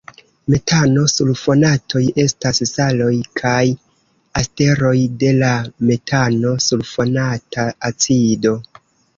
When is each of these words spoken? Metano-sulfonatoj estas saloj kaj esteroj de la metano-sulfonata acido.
Metano-sulfonatoj 0.51 2.01
estas 2.23 2.61
saloj 2.71 3.11
kaj 3.41 3.61
esteroj 4.41 4.95
de 5.25 5.31
la 5.43 5.53
metano-sulfonata 5.91 7.69
acido. 7.93 8.57